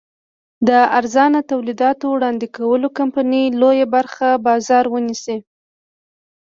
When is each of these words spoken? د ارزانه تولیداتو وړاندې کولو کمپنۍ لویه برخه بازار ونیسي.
د 0.67 0.69
ارزانه 0.99 1.39
تولیداتو 1.51 2.05
وړاندې 2.09 2.45
کولو 2.57 2.87
کمپنۍ 2.99 3.45
لویه 3.61 3.87
برخه 3.95 4.27
بازار 4.47 4.85
ونیسي. 4.89 5.37